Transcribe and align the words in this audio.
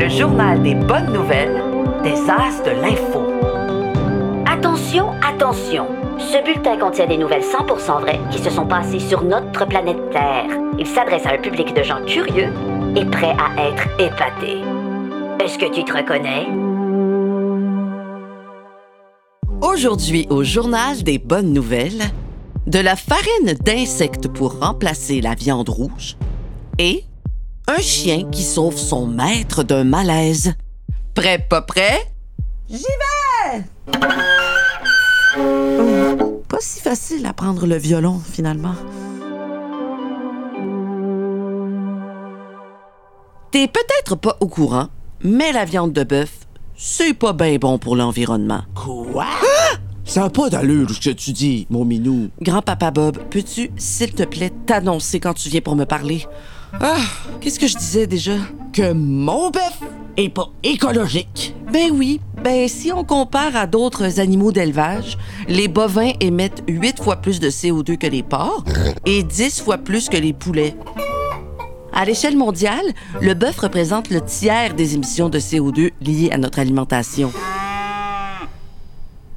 le 0.00 0.08
journal 0.08 0.62
des 0.62 0.74
bonnes 0.74 1.12
nouvelles 1.12 1.62
des 2.02 2.14
As 2.30 2.62
de 2.64 2.70
l'info. 2.70 3.22
Attention, 4.46 5.10
attention. 5.20 5.88
Ce 6.18 6.42
bulletin 6.42 6.78
contient 6.78 7.06
des 7.06 7.18
nouvelles 7.18 7.42
100% 7.42 8.00
vraies 8.00 8.20
qui 8.30 8.38
se 8.38 8.48
sont 8.48 8.66
passées 8.66 8.98
sur 8.98 9.22
notre 9.22 9.66
planète 9.66 9.98
Terre. 10.10 10.46
Il 10.78 10.86
s'adresse 10.86 11.26
à 11.26 11.34
un 11.34 11.38
public 11.38 11.74
de 11.74 11.82
gens 11.82 12.02
curieux 12.06 12.48
et 12.96 13.04
prêts 13.04 13.36
à 13.38 13.68
être 13.68 13.88
épatés. 14.00 14.62
Est-ce 15.44 15.58
que 15.58 15.70
tu 15.70 15.84
te 15.84 15.94
reconnais? 15.94 16.46
Aujourd'hui 19.60 20.26
au 20.30 20.42
journal 20.42 21.02
des 21.02 21.18
bonnes 21.18 21.52
nouvelles, 21.52 22.04
de 22.66 22.78
la 22.78 22.96
farine 22.96 23.54
d'insectes 23.62 24.28
pour 24.28 24.60
remplacer 24.60 25.20
la 25.20 25.34
viande 25.34 25.68
rouge 25.68 26.16
et 26.78 27.04
un 27.70 27.80
chien 27.80 28.28
qui 28.30 28.42
sauve 28.42 28.76
son 28.76 29.06
maître 29.06 29.62
d'un 29.62 29.84
malaise. 29.84 30.54
Prêt, 31.14 31.38
pas 31.38 31.62
prêt? 31.62 32.12
J'y 32.68 32.82
vais! 32.82 33.64
Oh, 35.38 36.42
pas 36.48 36.58
si 36.60 36.80
facile 36.80 37.26
à 37.26 37.32
prendre 37.32 37.66
le 37.66 37.76
violon, 37.76 38.18
finalement. 38.18 38.74
T'es 43.52 43.68
peut-être 43.68 44.16
pas 44.16 44.36
au 44.40 44.48
courant, 44.48 44.88
mais 45.22 45.52
la 45.52 45.64
viande 45.64 45.92
de 45.92 46.02
bœuf, 46.02 46.32
c'est 46.76 47.14
pas 47.14 47.32
bien 47.32 47.56
bon 47.56 47.78
pour 47.78 47.94
l'environnement. 47.94 48.62
Quoi? 48.74 49.26
Ça 50.04 50.22
n'a 50.22 50.30
pas 50.30 50.50
d'allure 50.50 50.90
ce 50.90 50.98
que 51.00 51.10
tu 51.10 51.32
dis, 51.32 51.68
mon 51.70 51.84
minou. 51.84 52.30
Grand-papa 52.40 52.90
Bob, 52.90 53.18
peux-tu, 53.30 53.70
s'il 53.76 54.12
te 54.12 54.24
plaît, 54.24 54.50
t'annoncer 54.66 55.20
quand 55.20 55.34
tu 55.34 55.48
viens 55.50 55.60
pour 55.60 55.76
me 55.76 55.84
parler? 55.84 56.26
Ah, 56.78 56.98
qu'est-ce 57.40 57.58
que 57.58 57.66
je 57.66 57.76
disais 57.76 58.06
déjà? 58.06 58.36
Que 58.72 58.92
mon 58.92 59.50
bœuf 59.50 59.80
est 60.16 60.28
pas 60.28 60.50
écologique. 60.62 61.54
Ben 61.72 61.90
oui, 61.92 62.20
ben 62.42 62.68
si 62.68 62.92
on 62.92 63.04
compare 63.04 63.56
à 63.56 63.66
d'autres 63.66 64.20
animaux 64.20 64.52
d'élevage, 64.52 65.18
les 65.48 65.68
bovins 65.68 66.12
émettent 66.20 66.62
8 66.68 67.02
fois 67.02 67.16
plus 67.16 67.40
de 67.40 67.50
CO2 67.50 67.96
que 67.96 68.06
les 68.06 68.22
porcs 68.22 68.64
et 69.06 69.22
10 69.22 69.62
fois 69.62 69.78
plus 69.78 70.08
que 70.08 70.16
les 70.16 70.32
poulets. 70.32 70.76
À 71.92 72.04
l'échelle 72.04 72.36
mondiale, 72.36 72.94
le 73.20 73.34
bœuf 73.34 73.58
représente 73.58 74.10
le 74.10 74.20
tiers 74.20 74.74
des 74.74 74.94
émissions 74.94 75.28
de 75.28 75.38
CO2 75.38 75.90
liées 76.00 76.30
à 76.30 76.38
notre 76.38 76.60
alimentation. 76.60 77.32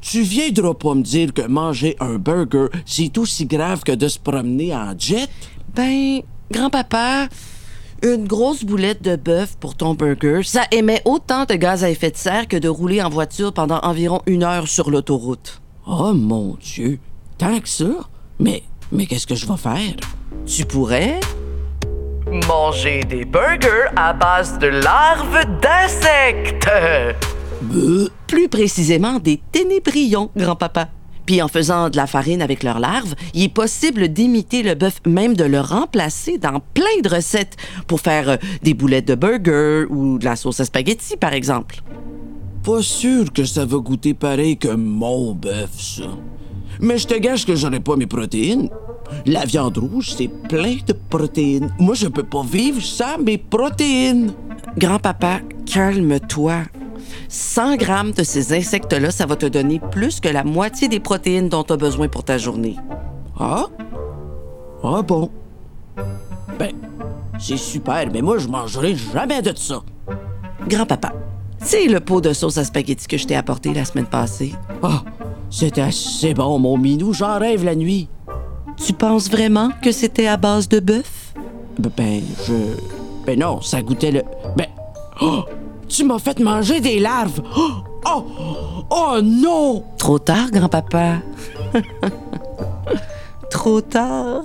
Tu 0.00 0.22
viendras 0.22 0.74
pas 0.74 0.94
me 0.94 1.02
dire 1.02 1.34
que 1.34 1.42
manger 1.42 1.96
un 2.00 2.14
burger, 2.14 2.68
c'est 2.86 3.18
aussi 3.18 3.44
grave 3.44 3.82
que 3.84 3.92
de 3.92 4.08
se 4.08 4.18
promener 4.18 4.74
en 4.74 4.94
jet? 4.98 5.28
Ben, 5.74 6.22
grand-papa, 6.50 7.28
une 8.02 8.26
grosse 8.26 8.64
boulette 8.64 9.02
de 9.02 9.16
bœuf 9.16 9.56
pour 9.58 9.74
ton 9.74 9.94
burger, 9.94 10.42
ça 10.44 10.62
émet 10.70 11.02
autant 11.04 11.44
de 11.44 11.54
gaz 11.54 11.84
à 11.84 11.90
effet 11.90 12.10
de 12.10 12.16
serre 12.16 12.48
que 12.48 12.56
de 12.56 12.68
rouler 12.68 13.02
en 13.02 13.08
voiture 13.08 13.52
pendant 13.52 13.80
environ 13.80 14.22
une 14.26 14.44
heure 14.44 14.68
sur 14.68 14.90
l'autoroute. 14.90 15.60
Oh 15.86 16.12
mon 16.12 16.56
Dieu, 16.60 16.98
tant 17.38 17.58
que 17.60 17.68
ça? 17.68 17.86
Mais, 18.38 18.62
mais 18.92 19.06
qu'est-ce 19.06 19.26
que 19.26 19.34
je 19.34 19.46
vais 19.46 19.56
faire? 19.56 19.96
Tu 20.46 20.64
pourrais 20.64 21.20
Manger 22.46 23.00
des 23.04 23.24
burgers 23.24 23.88
à 23.96 24.12
base 24.12 24.58
de 24.58 24.66
larves 24.66 25.44
d'insectes. 25.60 26.68
plus 28.26 28.48
précisément 28.48 29.18
des 29.18 29.40
ténébrions, 29.50 30.30
grand-papa. 30.36 30.88
Puis 31.28 31.42
en 31.42 31.48
faisant 31.48 31.90
de 31.90 31.96
la 31.98 32.06
farine 32.06 32.40
avec 32.40 32.62
leurs 32.62 32.78
larves, 32.78 33.14
il 33.34 33.42
est 33.42 33.48
possible 33.52 34.08
d'imiter 34.08 34.62
le 34.62 34.74
bœuf, 34.74 35.02
même 35.06 35.36
de 35.36 35.44
le 35.44 35.60
remplacer 35.60 36.38
dans 36.38 36.62
plein 36.72 37.02
de 37.04 37.08
recettes 37.14 37.58
pour 37.86 38.00
faire 38.00 38.30
euh, 38.30 38.36
des 38.62 38.72
boulettes 38.72 39.06
de 39.08 39.14
burger 39.14 39.84
ou 39.90 40.18
de 40.18 40.24
la 40.24 40.36
sauce 40.36 40.58
à 40.60 40.64
spaghetti, 40.64 41.18
par 41.18 41.34
exemple. 41.34 41.82
Pas 42.64 42.80
sûr 42.80 43.30
que 43.30 43.44
ça 43.44 43.66
va 43.66 43.76
goûter 43.76 44.14
pareil 44.14 44.56
que 44.56 44.68
mon 44.68 45.34
bœuf, 45.34 45.78
ça. 45.78 46.08
Mais 46.80 46.96
je 46.96 47.06
te 47.06 47.18
gâche 47.18 47.44
que 47.44 47.54
j'aurai 47.54 47.80
pas 47.80 47.96
mes 47.96 48.06
protéines. 48.06 48.70
La 49.26 49.44
viande 49.44 49.76
rouge, 49.76 50.14
c'est 50.16 50.30
plein 50.48 50.76
de 50.86 50.94
protéines. 51.10 51.70
Moi, 51.78 51.94
je 51.94 52.06
peux 52.06 52.22
pas 52.22 52.42
vivre 52.42 52.80
sans 52.80 53.18
mes 53.18 53.36
protéines. 53.36 54.32
Grand-papa, 54.78 55.40
calme-toi. 55.66 56.62
100 57.28 57.76
grammes 57.76 58.12
de 58.12 58.22
ces 58.22 58.52
insectes-là, 58.52 59.10
ça 59.10 59.26
va 59.26 59.36
te 59.36 59.46
donner 59.46 59.80
plus 59.90 60.20
que 60.20 60.28
la 60.28 60.44
moitié 60.44 60.88
des 60.88 61.00
protéines 61.00 61.48
dont 61.48 61.64
tu 61.64 61.72
as 61.72 61.76
besoin 61.76 62.08
pour 62.08 62.24
ta 62.24 62.38
journée. 62.38 62.76
Ah? 63.38 63.66
Ah 64.82 65.02
bon? 65.02 65.30
Ben, 66.58 66.72
c'est 67.38 67.56
super, 67.56 68.08
mais 68.12 68.22
moi, 68.22 68.38
je 68.38 68.48
mangerai 68.48 68.96
jamais 68.96 69.42
de 69.42 69.56
ça. 69.56 69.82
Grand-papa, 70.66 71.12
c'est 71.58 71.86
le 71.86 72.00
pot 72.00 72.20
de 72.20 72.32
sauce 72.32 72.58
à 72.58 72.64
spaghetti 72.64 73.06
que 73.06 73.16
je 73.16 73.26
t'ai 73.26 73.36
apporté 73.36 73.72
la 73.72 73.84
semaine 73.84 74.06
passée. 74.06 74.54
Ah, 74.82 75.02
c'est 75.50 75.78
assez 75.78 76.34
bon, 76.34 76.58
mon 76.58 76.76
minou, 76.76 77.12
j'en 77.12 77.38
rêve 77.38 77.64
la 77.64 77.74
nuit. 77.74 78.08
Tu 78.76 78.92
penses 78.92 79.30
vraiment 79.30 79.70
que 79.82 79.92
c'était 79.92 80.26
à 80.26 80.36
base 80.36 80.68
de 80.68 80.80
bœuf? 80.80 81.34
Ben, 81.78 82.22
je. 82.46 82.54
Ben 83.26 83.38
non, 83.38 83.60
ça 83.60 83.82
goûtait 83.82 84.10
le. 84.10 84.22
Ben. 84.56 84.66
Oh! 85.20 85.44
Tu 85.88 86.04
m'as 86.04 86.18
fait 86.18 86.38
manger 86.38 86.80
des 86.80 87.00
larves! 87.00 87.42
Oh! 87.56 87.72
Oh, 88.06 88.24
oh 88.90 89.18
non! 89.22 89.84
Trop 89.98 90.18
tard, 90.18 90.50
grand-papa. 90.50 91.16
Trop 93.50 93.80
tard. 93.80 94.42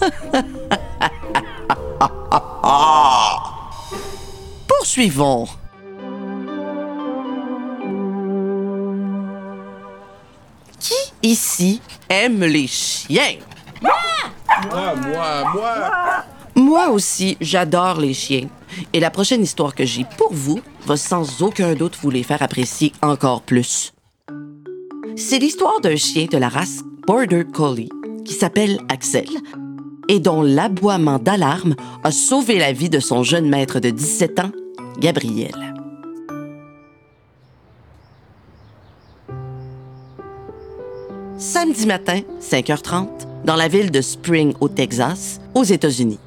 Poursuivons. 4.68 5.46
Qui 10.78 10.94
ici 11.22 11.80
aime 12.08 12.44
les 12.44 12.66
chiens? 12.66 13.36
Moi, 13.82 13.92
moi, 14.70 14.94
moi. 15.02 15.44
Moi 15.54 16.24
aussi, 16.94 17.36
j'adore 17.40 18.00
les 18.00 18.14
chiens. 18.14 18.48
Et 18.92 19.00
la 19.00 19.10
prochaine 19.10 19.42
histoire 19.42 19.74
que 19.74 19.84
j'ai 19.84 20.06
pour 20.16 20.32
vous 20.32 20.60
va 20.86 20.96
sans 20.96 21.42
aucun 21.42 21.74
doute 21.74 21.98
vous 22.00 22.10
les 22.10 22.22
faire 22.22 22.42
apprécier 22.42 22.92
encore 23.02 23.42
plus. 23.42 23.92
C'est 25.16 25.38
l'histoire 25.38 25.80
d'un 25.80 25.96
chien 25.96 26.26
de 26.30 26.38
la 26.38 26.48
race 26.48 26.82
Border 27.06 27.44
Collie 27.52 27.90
qui 28.24 28.34
s'appelle 28.34 28.78
Axel 28.88 29.28
et 30.08 30.18
dont 30.18 30.42
l'aboiement 30.42 31.18
d'alarme 31.18 31.74
a 32.02 32.10
sauvé 32.10 32.58
la 32.58 32.72
vie 32.72 32.90
de 32.90 33.00
son 33.00 33.22
jeune 33.22 33.48
maître 33.48 33.80
de 33.80 33.90
17 33.90 34.40
ans, 34.40 34.52
Gabriel. 34.98 35.54
Samedi 41.38 41.86
matin, 41.86 42.20
5h30, 42.40 43.08
dans 43.44 43.56
la 43.56 43.68
ville 43.68 43.90
de 43.90 44.00
Spring, 44.00 44.54
au 44.60 44.68
Texas, 44.68 45.40
aux 45.54 45.64
États-Unis. 45.64 46.18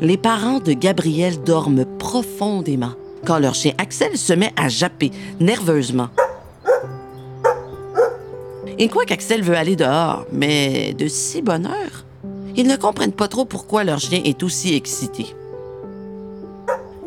Les 0.00 0.16
parents 0.16 0.60
de 0.60 0.74
Gabriel 0.74 1.42
dorment 1.42 1.84
profondément 1.84 2.92
quand 3.26 3.40
leur 3.40 3.56
chien 3.56 3.72
Axel 3.78 4.16
se 4.16 4.32
met 4.32 4.52
à 4.56 4.68
japper 4.68 5.10
nerveusement. 5.40 6.08
Ils 8.78 8.88
croient 8.88 9.06
qu'Axel 9.06 9.42
veut 9.42 9.56
aller 9.56 9.74
dehors, 9.74 10.24
mais 10.30 10.94
de 10.94 11.08
si 11.08 11.42
bonne 11.42 11.66
heure, 11.66 12.04
ils 12.54 12.68
ne 12.68 12.76
comprennent 12.76 13.12
pas 13.12 13.26
trop 13.26 13.44
pourquoi 13.44 13.82
leur 13.82 13.98
chien 13.98 14.20
est 14.24 14.44
aussi 14.44 14.76
excité. 14.76 15.34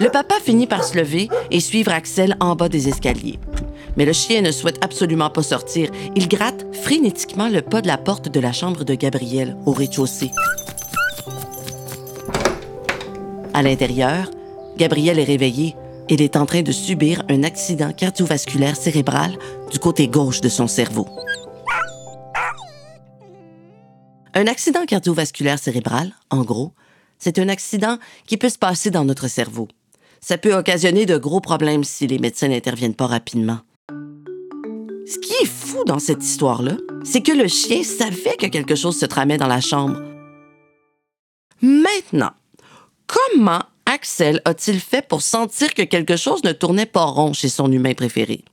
Le 0.00 0.08
papa 0.08 0.34
finit 0.42 0.66
par 0.66 0.82
se 0.82 0.98
lever 0.98 1.28
et 1.52 1.60
suivre 1.60 1.92
Axel 1.92 2.36
en 2.40 2.56
bas 2.56 2.68
des 2.68 2.88
escaliers. 2.88 3.38
Mais 3.96 4.06
le 4.06 4.12
chien 4.12 4.40
ne 4.40 4.50
souhaite 4.50 4.82
absolument 4.84 5.30
pas 5.30 5.44
sortir. 5.44 5.90
Il 6.16 6.26
gratte 6.26 6.66
frénétiquement 6.72 7.48
le 7.48 7.62
pas 7.62 7.80
de 7.80 7.86
la 7.86 7.98
porte 7.98 8.28
de 8.28 8.40
la 8.40 8.52
chambre 8.52 8.82
de 8.82 8.94
Gabriel 8.96 9.56
au 9.66 9.72
rez-de-chaussée. 9.72 10.30
À 13.54 13.62
l'intérieur, 13.62 14.30
Gabriel 14.78 15.18
est 15.18 15.24
réveillé. 15.24 15.76
Il 16.08 16.22
est 16.22 16.36
en 16.36 16.46
train 16.46 16.62
de 16.62 16.72
subir 16.72 17.22
un 17.28 17.42
accident 17.42 17.92
cardiovasculaire 17.92 18.76
cérébral 18.76 19.36
du 19.70 19.78
côté 19.78 20.08
gauche 20.08 20.40
de 20.40 20.48
son 20.48 20.66
cerveau. 20.66 21.06
Un 24.34 24.46
accident 24.46 24.86
cardiovasculaire 24.86 25.58
cérébral, 25.58 26.12
en 26.30 26.42
gros, 26.42 26.72
c'est 27.18 27.38
un 27.38 27.48
accident 27.50 27.98
qui 28.26 28.38
peut 28.38 28.48
se 28.48 28.58
passer 28.58 28.90
dans 28.90 29.04
notre 29.04 29.28
cerveau. 29.28 29.68
Ça 30.20 30.38
peut 30.38 30.54
occasionner 30.54 31.04
de 31.04 31.18
gros 31.18 31.40
problèmes 31.40 31.84
si 31.84 32.06
les 32.06 32.18
médecins 32.18 32.48
n'interviennent 32.48 32.94
pas 32.94 33.06
rapidement. 33.06 33.58
Ce 35.06 35.18
qui 35.18 35.34
est 35.42 35.46
fou 35.46 35.84
dans 35.84 35.98
cette 35.98 36.24
histoire-là, 36.24 36.76
c'est 37.04 37.22
que 37.22 37.32
le 37.32 37.48
chien 37.48 37.82
savait 37.82 38.36
que 38.38 38.46
quelque 38.46 38.76
chose 38.76 38.98
se 38.98 39.04
tramait 39.04 39.36
dans 39.36 39.46
la 39.46 39.60
chambre. 39.60 40.00
Maintenant, 41.60 42.30
comment 43.12 43.60
Axel 43.86 44.40
a-t-il 44.44 44.80
fait 44.80 45.06
pour 45.06 45.22
sentir 45.22 45.74
que 45.74 45.82
quelque 45.82 46.16
chose 46.16 46.44
ne 46.44 46.52
tournait 46.52 46.86
pas 46.86 47.04
rond 47.04 47.32
chez 47.32 47.48
son 47.48 47.70
humain 47.70 47.94
préféré? 47.94 48.44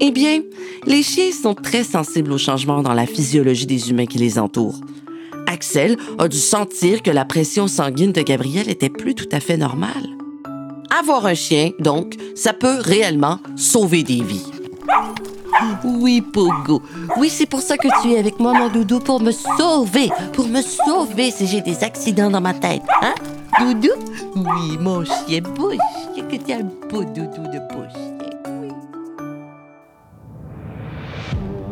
Eh 0.00 0.10
bien, 0.10 0.42
les 0.86 1.02
chiens 1.02 1.32
sont 1.32 1.54
très 1.54 1.82
sensibles 1.82 2.32
aux 2.32 2.38
changements 2.38 2.82
dans 2.82 2.94
la 2.94 3.06
physiologie 3.06 3.66
des 3.66 3.90
humains 3.90 4.06
qui 4.06 4.18
les 4.18 4.38
entourent. 4.38 4.80
Axel 5.48 5.96
a 6.18 6.28
dû 6.28 6.38
sentir 6.38 7.02
que 7.02 7.10
la 7.10 7.24
pression 7.24 7.66
sanguine 7.66 8.12
de 8.12 8.22
Gabriel 8.22 8.70
était 8.70 8.90
plus 8.90 9.14
tout 9.14 9.28
à 9.32 9.40
fait 9.40 9.56
normale. 9.56 10.06
Avoir 10.96 11.26
un 11.26 11.34
chien, 11.34 11.72
donc, 11.80 12.14
ça 12.34 12.52
peut 12.52 12.78
réellement 12.80 13.40
sauver 13.56 14.02
des 14.02 14.22
vies. 14.22 14.46
Oui, 15.84 16.20
Pogo. 16.20 16.80
Oui, 17.16 17.28
c'est 17.28 17.46
pour 17.46 17.60
ça 17.60 17.76
que 17.76 17.88
tu 18.02 18.12
es 18.12 18.18
avec 18.18 18.38
moi, 18.38 18.52
mon 18.52 18.68
doudou, 18.68 19.00
pour 19.00 19.20
me 19.20 19.32
sauver. 19.32 20.10
Pour 20.32 20.46
me 20.46 20.62
sauver 20.62 21.30
si 21.30 21.46
j'ai 21.46 21.60
des 21.60 21.82
accidents 21.82 22.30
dans 22.30 22.40
ma 22.40 22.54
tête. 22.54 22.82
Hein? 23.02 23.14
Doudou? 23.60 23.94
Oui, 24.36 24.78
mon 24.78 25.04
chien, 25.04 25.40
beau 25.40 25.70
chien, 25.70 26.24
que 26.24 26.36
tu 26.36 26.52
as 26.52 26.56
un 26.56 26.88
beau 26.90 27.04
doudou 27.04 27.42
de. 27.52 27.58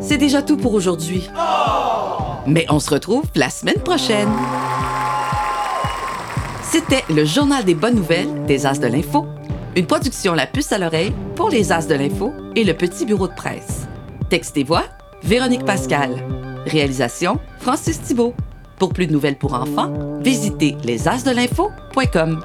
C'est 0.00 0.18
déjà 0.18 0.42
tout 0.42 0.58
pour 0.58 0.74
aujourd'hui. 0.74 1.30
Mais 2.46 2.66
on 2.68 2.78
se 2.78 2.90
retrouve 2.90 3.24
la 3.34 3.48
semaine 3.48 3.80
prochaine. 3.82 4.28
C'était 6.62 7.04
le 7.08 7.24
Journal 7.24 7.64
des 7.64 7.74
bonnes 7.74 7.94
nouvelles 7.94 8.44
des 8.46 8.66
As 8.66 8.78
de 8.78 8.86
l'Info. 8.86 9.26
Une 9.76 9.86
production 9.86 10.34
La 10.34 10.46
Puce 10.46 10.72
à 10.72 10.78
l'oreille 10.78 11.14
pour 11.36 11.48
les 11.48 11.72
As 11.72 11.86
de 11.86 11.94
l'Info 11.94 12.32
et 12.54 12.64
le 12.64 12.74
Petit 12.74 13.06
Bureau 13.06 13.28
de 13.28 13.34
presse. 13.34 13.86
Texte 14.28 14.58
et 14.58 14.64
voix, 14.64 14.84
Véronique 15.22 15.64
Pascal. 15.64 16.10
Réalisation, 16.66 17.38
Francis 17.60 18.02
Thibault. 18.02 18.34
Pour 18.78 18.92
plus 18.92 19.06
de 19.06 19.12
nouvelles 19.12 19.36
pour 19.36 19.54
enfants, 19.54 19.92
visitez 20.20 20.76
lesasdelinfo.com. 20.84 22.44